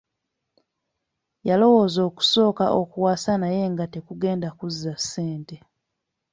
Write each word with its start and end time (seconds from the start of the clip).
Yalowooza 1.47 1.99
okusooka 2.09 2.65
okuwasa 2.81 3.31
naye 3.41 3.63
nga 3.71 3.85
tekugenda 3.93 4.47
kuzza 4.57 4.93
ssente. 5.01 5.55